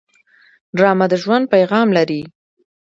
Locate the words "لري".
1.97-2.21